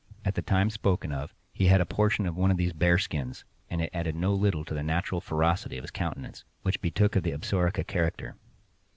At 0.25 0.33
the 0.33 0.41
time 0.41 0.71
spoken 0.71 1.11
of, 1.11 1.31
he 1.53 1.67
had 1.67 1.77
on 1.79 1.83
a 1.83 1.85
portion 1.85 2.25
of 2.25 2.35
one 2.35 2.49
of 2.49 2.57
these 2.57 2.73
bearskins; 2.73 3.45
and 3.69 3.83
it 3.83 3.91
added 3.93 4.15
no 4.15 4.33
little 4.33 4.65
to 4.65 4.73
the 4.73 4.81
natural 4.81 5.21
ferocity 5.21 5.77
of 5.77 5.83
his 5.83 5.91
countenance, 5.91 6.43
which 6.63 6.81
betook 6.81 7.15
of 7.15 7.21
the 7.21 7.33
Upsaroka 7.33 7.85
character. 7.85 8.35